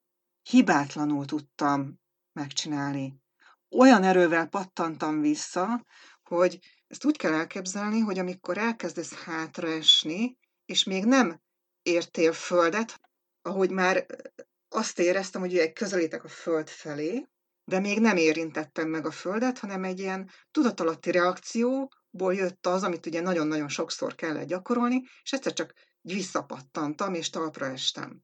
[0.49, 1.99] hibátlanul tudtam
[2.31, 3.21] megcsinálni.
[3.69, 5.85] Olyan erővel pattantam vissza,
[6.23, 11.41] hogy ezt úgy kell elképzelni, hogy amikor elkezdesz hátraesni, és még nem
[11.81, 12.99] értél földet,
[13.41, 14.05] ahogy már
[14.69, 17.27] azt éreztem, hogy közelítek a föld felé,
[17.65, 23.05] de még nem érintettem meg a földet, hanem egy ilyen tudatalatti reakcióból jött az, amit
[23.05, 28.23] ugye nagyon-nagyon sokszor kellett gyakorolni, és egyszer csak visszapattantam, és talpra estem.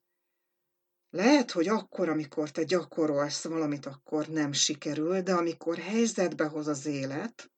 [1.10, 6.86] Lehet, hogy akkor, amikor te gyakorolsz valamit, akkor nem sikerül, de amikor helyzetbe hoz az
[6.86, 7.52] élet,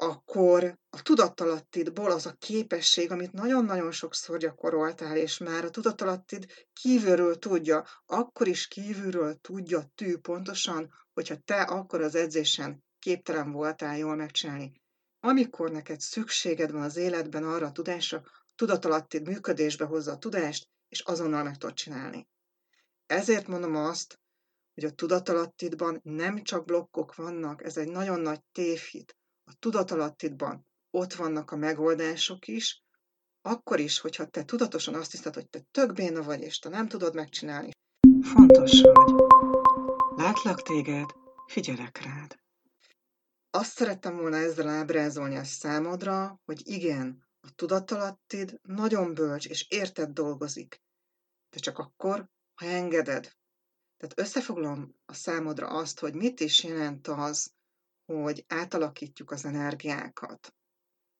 [0.00, 7.38] akkor a tudatalattidból az a képesség, amit nagyon-nagyon sokszor gyakoroltál, és már a tudatalattid kívülről
[7.38, 14.16] tudja, akkor is kívülről tudja tű pontosan, hogyha te akkor az edzésen képtelen voltál jól
[14.16, 14.72] megcsinálni.
[15.20, 18.22] Amikor neked szükséged van az életben arra a tudásra,
[18.54, 22.28] tudatalattid működésbe hozza a tudást, és azonnal meg tudod csinálni.
[23.06, 24.20] Ezért mondom azt,
[24.74, 29.18] hogy a tudatalattidban nem csak blokkok vannak, ez egy nagyon nagy tévhit.
[29.44, 32.84] A tudatalattidban ott vannak a megoldások is,
[33.42, 36.88] akkor is, hogyha te tudatosan azt hiszed, hogy te tök béna vagy, és te nem
[36.88, 37.70] tudod megcsinálni.
[38.22, 39.14] Fontos vagy.
[40.16, 41.10] Látlak téged,
[41.46, 42.38] figyelek rád.
[43.50, 50.10] Azt szerettem volna ezzel ábrázolni a számodra, hogy igen, A tudatalattid nagyon bölcs és érted
[50.10, 50.82] dolgozik,
[51.50, 53.32] de csak akkor, ha engeded.
[53.96, 57.52] Tehát összefoglalom a számodra azt, hogy mit is jelent az,
[58.16, 60.54] hogy átalakítjuk az energiákat.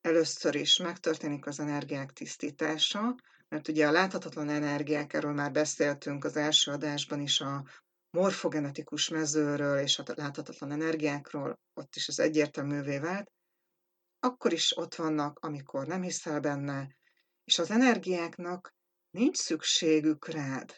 [0.00, 3.14] Először is megtörténik az energiák tisztítása,
[3.48, 7.64] mert ugye a láthatatlan energiák, erről már beszéltünk az első adásban is a
[8.10, 13.30] morfogenetikus mezőről és a láthatatlan energiákról, ott is ez egyértelművé vált,
[14.20, 16.96] akkor is ott vannak, amikor nem hiszel benne,
[17.44, 18.74] és az energiáknak
[19.10, 20.76] nincs szükségük rád.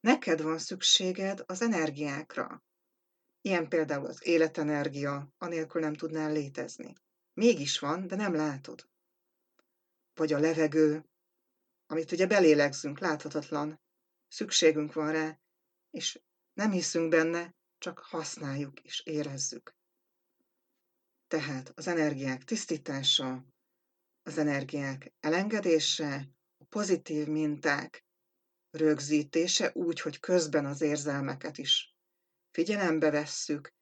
[0.00, 2.62] Neked van szükséged az energiákra.
[3.46, 6.94] Ilyen például az életenergia, anélkül nem tudnál létezni.
[7.34, 8.88] Mégis van, de nem látod.
[10.14, 11.04] Vagy a levegő,
[11.86, 13.80] amit ugye belélegzünk, láthatatlan.
[14.28, 15.38] Szükségünk van rá,
[15.90, 16.20] és
[16.52, 19.76] nem hiszünk benne, csak használjuk és érezzük.
[21.26, 23.44] Tehát az energiák tisztítása,
[24.22, 26.28] az energiák elengedése,
[26.58, 28.04] a pozitív minták
[28.70, 31.95] rögzítése úgy, hogy közben az érzelmeket is
[32.56, 33.74] figyelembe vesszük,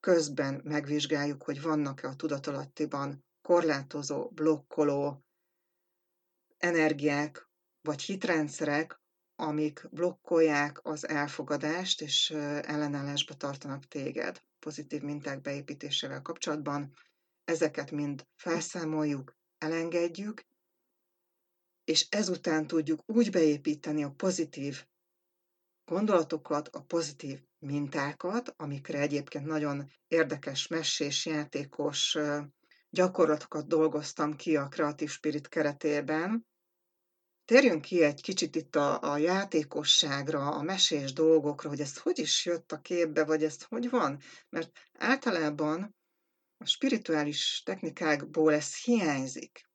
[0.00, 5.24] közben megvizsgáljuk, hogy vannak-e a tudatalattiban korlátozó, blokkoló
[6.58, 7.48] energiák
[7.80, 9.00] vagy hitrendszerek,
[9.34, 16.94] amik blokkolják az elfogadást és ellenállásba tartanak téged pozitív minták beépítésével kapcsolatban.
[17.44, 20.46] Ezeket mind felszámoljuk, elengedjük,
[21.84, 24.86] és ezután tudjuk úgy beépíteni a pozitív
[25.84, 32.18] gondolatokat, a pozitív mintákat, amikre egyébként nagyon érdekes, messés, játékos
[32.90, 36.46] gyakorlatokat dolgoztam ki a Creative Spirit keretében,
[37.44, 42.44] Térjünk ki egy kicsit itt a, a játékosságra, a mesés dolgokra, hogy ez hogy is
[42.44, 44.20] jött a képbe, vagy ez hogy van.
[44.48, 45.96] Mert általában
[46.56, 49.70] a spirituális technikákból ez hiányzik.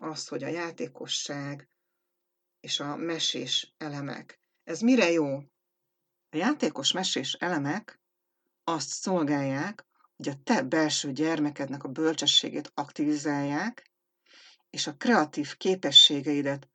[0.00, 1.68] Az, hogy a játékosság
[2.60, 4.40] és a mesés elemek.
[4.64, 5.38] Ez mire jó?
[6.30, 8.00] A játékos mesés elemek
[8.64, 9.86] azt szolgálják,
[10.16, 13.90] hogy a te belső gyermekednek a bölcsességét aktivizálják,
[14.70, 16.68] és a kreatív képességeidet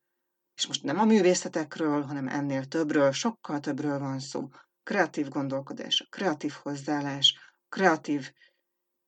[0.56, 4.50] és most nem a művészetekről, hanem ennél többről, sokkal többről van szó.
[4.84, 7.36] Kreatív gondolkodás, kreatív hozzáállás,
[7.70, 8.34] kreatív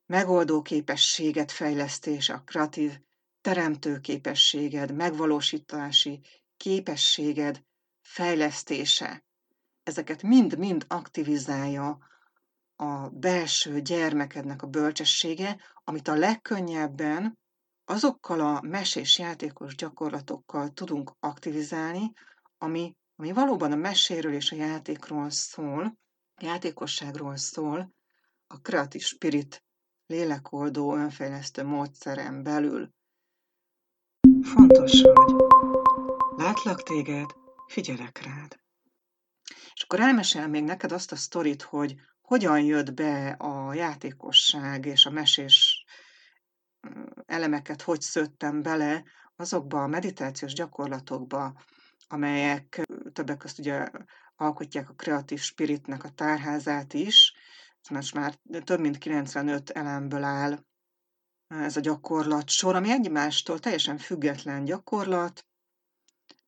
[0.05, 2.99] megoldó képességet fejlesztés, a kreatív
[3.41, 6.21] teremtő képességed, megvalósítási
[6.57, 7.63] képességed
[8.01, 9.23] fejlesztése.
[9.85, 11.97] Ezeket mind-mind aktivizálja
[12.75, 17.39] a belső gyermekednek a bölcsessége, amit a legkönnyebben
[17.85, 22.11] azokkal a mesés játékos gyakorlatokkal tudunk aktivizálni,
[22.57, 25.97] ami, ami valóban a meséről és a játékról szól,
[26.35, 27.93] a játékosságról szól,
[28.47, 29.63] a Creative Spirit
[30.05, 32.89] lélekoldó önfejlesztő módszeren belül.
[34.41, 35.33] Fontos vagy.
[36.37, 37.29] Látlak téged,
[37.67, 38.64] figyelek rád.
[39.75, 45.05] És akkor elmesel még neked azt a sztorit, hogy hogyan jött be a játékosság és
[45.05, 45.85] a mesés
[47.25, 49.03] elemeket hogy szőttem bele
[49.35, 51.63] azokba a meditációs gyakorlatokba,
[52.07, 52.81] amelyek
[53.13, 53.89] többek között ugye
[54.35, 57.33] alkotják a kreatív spiritnek a tárházát is,
[57.89, 60.65] mert már több mint 95 elemből áll
[61.47, 65.45] ez a gyakorlat sor, ami egymástól teljesen független gyakorlat,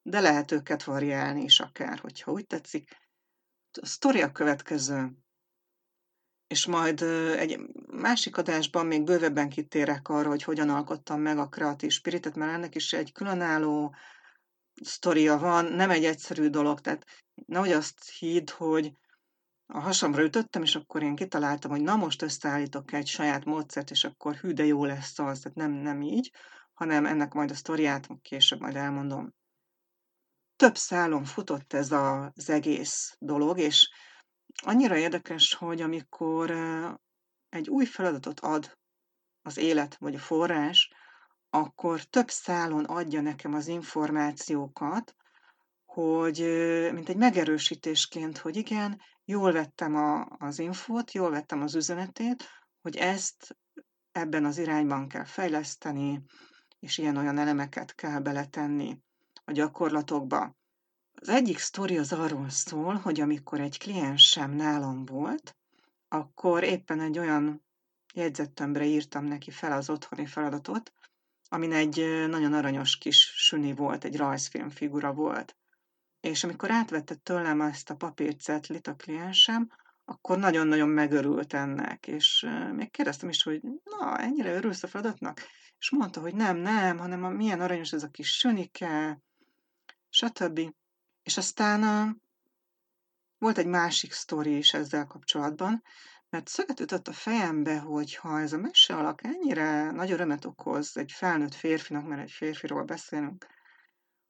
[0.01, 3.06] de lehet őket variálni is akár, hogyha úgy tetszik.
[3.81, 5.17] A sztori a következő
[6.47, 7.01] és majd
[7.37, 7.59] egy
[7.91, 12.75] másik adásban még bővebben kitérek arra, hogy hogyan alkottam meg a kreatív spiritet, mert ennek
[12.75, 13.95] is egy különálló
[14.83, 17.05] sztoria van, nem egy egyszerű dolog, tehát
[17.45, 18.91] nehogy azt hidd, hogy
[19.65, 24.03] a hasamra ütöttem, és akkor én kitaláltam, hogy na most összeállítok egy saját módszert, és
[24.03, 26.31] akkor hű, de jó lesz az, tehát nem, nem így,
[26.73, 29.33] hanem ennek majd a sztoriát később majd elmondom.
[30.57, 33.89] Több szálon futott ez az egész dolog, és
[34.63, 36.51] annyira érdekes, hogy amikor
[37.49, 38.77] egy új feladatot ad
[39.41, 40.91] az élet vagy a forrás,
[41.49, 45.15] akkor több szálon adja nekem az információkat,
[45.85, 46.39] hogy
[46.93, 52.43] mint egy megerősítésként, hogy igen, jól vettem a, az infót, jól vettem az üzenetét,
[52.81, 53.57] hogy ezt
[54.11, 56.21] ebben az irányban kell fejleszteni,
[56.79, 59.05] és ilyen-olyan elemeket kell beletenni
[59.47, 60.55] a gyakorlatokba.
[61.13, 65.55] Az egyik sztori az arról szól, hogy amikor egy kliensem nálam volt,
[66.07, 67.65] akkor éppen egy olyan
[68.13, 70.93] jegyzettömbre írtam neki fel az otthoni feladatot,
[71.49, 75.55] amin egy nagyon aranyos kis süni volt, egy rajzfilm figura volt.
[76.19, 79.69] És amikor átvette tőlem ezt a papírcetlit a kliensem,
[80.05, 85.41] akkor nagyon-nagyon megörült ennek, és még kérdeztem is, hogy na, ennyire örülsz a feladatnak?
[85.79, 89.21] És mondta, hogy nem, nem, hanem a, milyen aranyos ez a kis sönike,
[90.17, 90.59] stb.
[91.23, 91.81] És aztán
[93.37, 95.83] volt egy másik sztori is ezzel kapcsolatban,
[96.29, 100.97] mert szöget ütött a fejembe, hogy ha ez a mese alak ennyire nagy örömet okoz
[100.97, 103.47] egy felnőtt férfinak, mert egy férfiról beszélünk,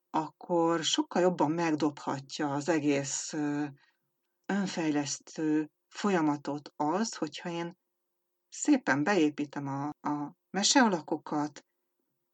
[0.09, 3.33] akkor sokkal jobban megdobhatja az egész
[4.45, 7.77] önfejlesztő folyamatot az, hogyha én
[8.49, 11.65] szépen beépítem a, a mesealakokat,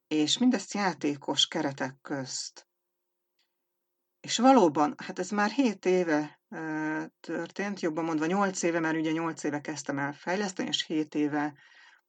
[0.08, 2.68] és mindezt játékos keretek közt.
[4.24, 6.40] És valóban, hát ez már 7 éve
[7.20, 11.54] történt, jobban mondva 8 éve, mert ugye 8 éve kezdtem el fejleszteni, és 7 éve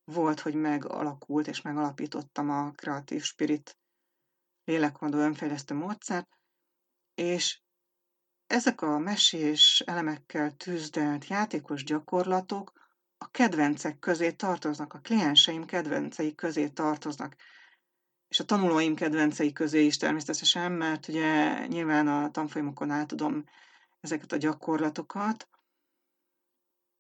[0.05, 3.79] volt, hogy megalakult, és megalapítottam a Creative Spirit
[4.65, 6.29] lélekmondó önfejlesztő módszert,
[7.15, 7.61] és
[8.47, 12.73] ezek a mesés elemekkel tűzdelt játékos gyakorlatok
[13.19, 17.37] a kedvencek közé tartoznak, a klienseim kedvencei közé tartoznak,
[18.35, 23.45] és a tanulóim kedvencei közé is természetesen, mert ugye nyilván a tanfolyamokon át tudom
[24.01, 25.49] ezeket a gyakorlatokat.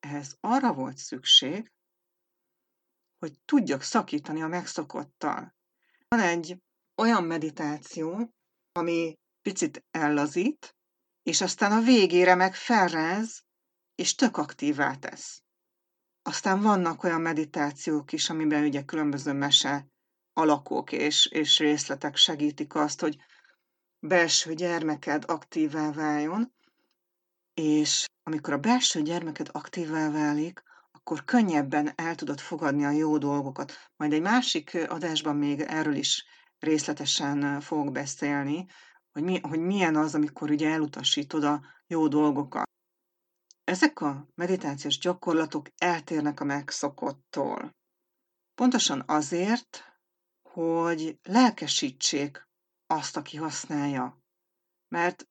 [0.01, 1.73] Ehhez arra volt szükség,
[3.19, 5.55] hogy tudjak szakítani a megszokottal.
[6.09, 6.63] Van egy
[6.97, 8.35] olyan meditáció,
[8.73, 10.77] ami picit ellazít,
[11.23, 13.45] és aztán a végére meg felráz,
[13.95, 15.43] és tök aktívá tesz.
[16.23, 19.93] Aztán vannak olyan meditációk is, amiben ugye különböző mese
[20.35, 23.17] alakok és, és részletek segítik azt, hogy
[23.99, 26.55] belső gyermeked aktívá váljon,
[27.55, 30.63] és amikor a belső gyermeked aktívá válik,
[30.93, 33.73] akkor könnyebben el tudod fogadni a jó dolgokat.
[33.97, 36.25] Majd egy másik adásban még erről is
[36.59, 38.67] részletesen fogok beszélni,
[39.13, 42.69] hogy, mi, hogy milyen az, amikor ugye elutasítod a jó dolgokat.
[43.65, 47.77] Ezek a meditációs gyakorlatok eltérnek a megszokottól.
[48.55, 49.94] Pontosan azért,
[50.55, 52.49] hogy lelkesítsék
[52.87, 54.23] azt, aki használja.
[54.89, 55.29] Mert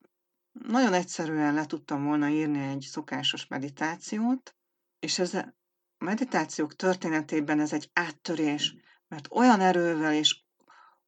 [0.52, 4.56] nagyon egyszerűen le tudtam volna írni egy szokásos meditációt,
[5.00, 5.56] és ez a
[5.98, 8.76] meditációk történetében ez egy áttörés,
[9.08, 10.42] mert olyan erővel és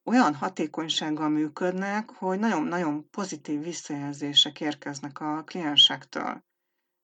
[0.03, 6.43] olyan hatékonysággal működnek, hogy nagyon-nagyon pozitív visszajelzések érkeznek a kliensektől.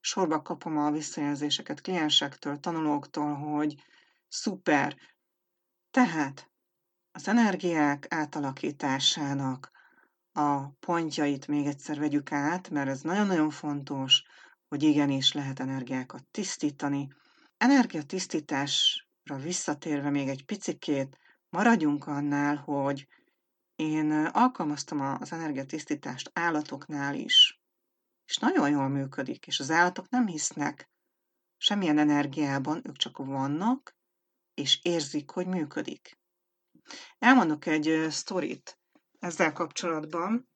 [0.00, 3.82] Sorba kapom a visszajelzéseket kliensektől, tanulóktól, hogy
[4.28, 4.96] szuper.
[5.90, 6.51] Tehát
[7.12, 9.70] az energiák átalakításának
[10.32, 14.22] a pontjait még egyszer vegyük át, mert ez nagyon-nagyon fontos,
[14.68, 17.08] hogy igenis lehet energiákat tisztítani.
[17.56, 23.08] Energiatisztításra visszatérve még egy picikét, maradjunk annál, hogy
[23.76, 27.60] én alkalmaztam az energiatisztítást állatoknál is,
[28.24, 30.90] és nagyon jól működik, és az állatok nem hisznek
[31.56, 33.96] semmilyen energiában, ők csak vannak,
[34.54, 36.20] és érzik, hogy működik.
[37.18, 38.78] Elmondok egy sztorit
[39.18, 40.48] ezzel kapcsolatban,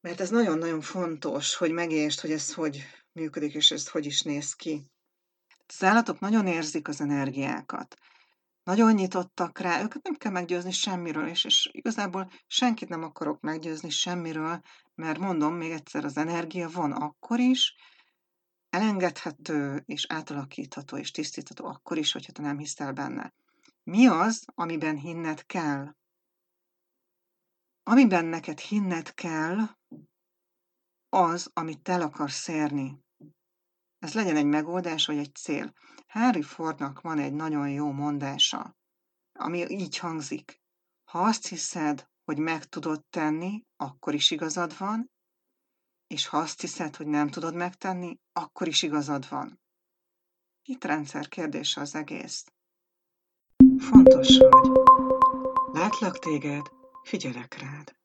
[0.00, 4.54] mert ez nagyon-nagyon fontos, hogy megértsd, hogy ez hogy működik, és ez hogy is néz
[4.54, 4.86] ki.
[5.66, 7.94] Az állatok nagyon érzik az energiákat.
[8.64, 13.90] Nagyon nyitottak rá, őket nem kell meggyőzni semmiről, és, és igazából senkit nem akarok meggyőzni
[13.90, 14.60] semmiről,
[14.94, 17.74] mert mondom még egyszer, az energia van akkor is,
[18.70, 23.34] elengedhető és átalakítható és tisztítható akkor is, hogyha te nem hiszel benne.
[23.82, 25.94] Mi az, amiben hinned kell?
[27.82, 29.58] Amiben neked hinned kell,
[31.08, 33.00] az, amit el akarsz érni.
[33.98, 35.72] Ez legyen egy megoldás vagy egy cél.
[36.06, 38.76] Harry Fordnak van egy nagyon jó mondása,
[39.32, 40.60] ami így hangzik.
[41.04, 45.10] Ha azt hiszed, hogy meg tudod tenni, akkor is igazad van,
[46.06, 49.60] és ha azt hiszed, hogy nem tudod megtenni, akkor is igazad van.
[50.62, 52.44] Itt rendszer kérdése az egész.
[53.88, 54.70] Fontos vagy.
[55.72, 56.66] Látlak téged,
[57.02, 57.96] figyelek rád.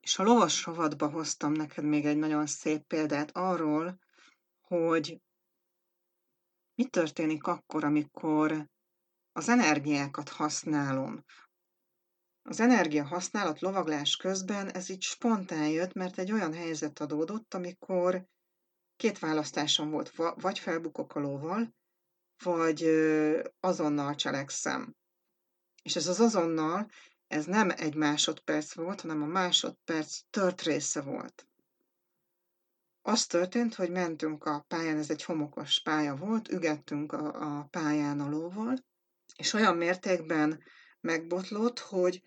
[0.00, 3.98] És a lovas rovadba hoztam neked még egy nagyon szép példát arról,
[4.60, 5.20] hogy
[6.74, 8.68] mi történik akkor, amikor
[9.32, 11.24] az energiákat használom.
[12.48, 18.26] Az energia használat lovaglás közben ez így spontán jött, mert egy olyan helyzet adódott, amikor
[18.96, 21.74] két választásom volt, vagy felbukok a lóval,
[22.42, 22.82] vagy
[23.60, 24.96] azonnal cselekszem.
[25.82, 26.90] És ez az azonnal,
[27.26, 31.46] ez nem egy másodperc volt, hanem a másodperc tört része volt.
[33.02, 38.20] Az történt, hogy mentünk a pályán, ez egy homokos pálya volt, ügettünk a, a pályán
[38.20, 38.76] a lóval,
[39.36, 40.62] és olyan mértékben
[41.00, 42.22] megbotlott, hogy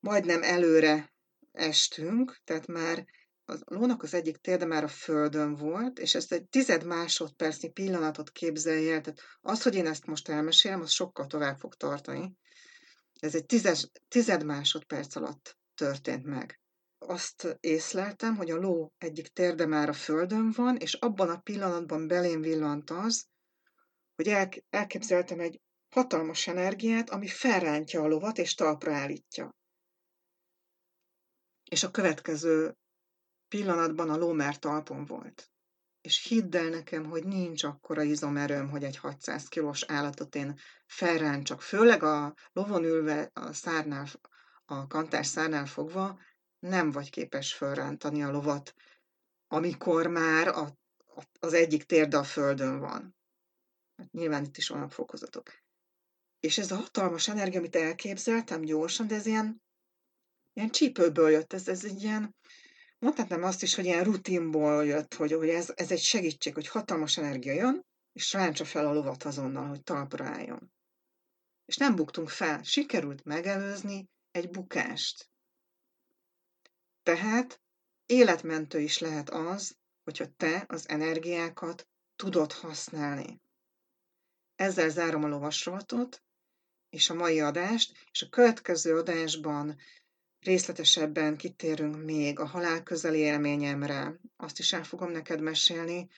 [0.00, 1.14] majdnem előre
[1.52, 3.06] estünk, tehát már
[3.48, 8.30] a lónak az egyik térde már a földön volt, és ezt egy tized másodpercnyi pillanatot
[8.30, 12.36] képzelje el, tehát az, hogy én ezt most elmesélem, az sokkal tovább fog tartani.
[13.20, 16.60] Ez egy tizes, tized másodperc alatt történt meg.
[16.98, 22.06] Azt észleltem, hogy a ló egyik térde már a földön van, és abban a pillanatban
[22.06, 23.26] belém villant az,
[24.14, 29.55] hogy el, elképzeltem egy hatalmas energiát, ami felrántja a lovat és talpra állítja.
[31.70, 32.76] És a következő
[33.48, 35.50] pillanatban a ló már talpon volt.
[36.00, 41.62] És hidd el nekem, hogy nincs akkora izomerőm, hogy egy 600 kilós állatot én felráncsak.
[41.62, 44.06] Főleg a lovon ülve a szárnál,
[44.64, 46.20] a kantás szárnál fogva
[46.58, 48.74] nem vagy képes felrántani a lovat,
[49.46, 50.62] amikor már a,
[51.14, 53.16] a, az egyik térde a földön van.
[53.96, 55.52] Hát nyilván itt is vannak fokozatok.
[56.40, 59.62] És ez a hatalmas energia, amit elképzeltem gyorsan, de ez ilyen,
[60.56, 62.36] ilyen csípőből jött, ez, ez egy ilyen,
[62.98, 67.16] mondhatnám azt is, hogy ilyen rutinból jött, hogy, hogy ez, ez egy segítség, hogy hatalmas
[67.16, 70.72] energia jön, és ráncsa fel a lovat azonnal, hogy talpra álljon.
[71.64, 75.30] És nem buktunk fel, sikerült megelőzni egy bukást.
[77.02, 77.60] Tehát
[78.06, 83.40] életmentő is lehet az, hogyha te az energiákat tudod használni.
[84.54, 86.22] Ezzel zárom a lovasrolatot,
[86.88, 89.76] és a mai adást, és a következő adásban
[90.40, 94.20] részletesebben kitérünk még a halál közeli élményemre.
[94.36, 96.08] Azt is el fogom neked mesélni.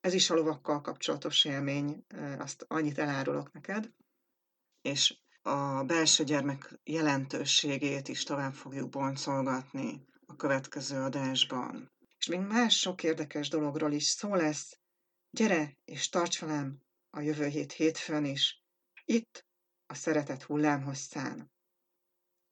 [0.00, 2.04] Ez is a lovakkal kapcsolatos élmény,
[2.38, 3.90] azt annyit elárulok neked.
[4.82, 11.92] És a belső gyermek jelentőségét is tovább fogjuk boncolgatni a következő adásban.
[12.18, 14.78] És még más sok érdekes dologról is szó lesz.
[15.30, 18.62] Gyere és tarts velem a jövő hét hétfőn is.
[19.04, 19.46] Itt
[19.86, 21.52] a szeretet hullámhosszán.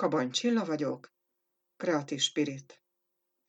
[0.01, 1.13] Kabany Csilla vagyok,
[1.77, 2.83] Creative Spirit.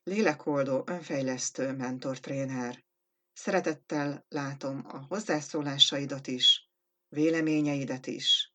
[0.02, 2.84] Lélekoldó, önfejlesztő mentor-tréner.
[3.32, 6.70] Szeretettel látom a hozzászólásaidat is,
[7.08, 8.54] véleményeidet is.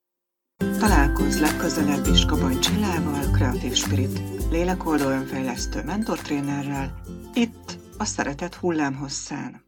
[0.58, 4.20] Találkozz legközelebb is Kabany Csillával, Creative Spirit,
[4.50, 7.02] lélekoldó önfejlesztő mentortrénerrel,
[7.34, 9.67] itt a Szeretet hullámhosszán.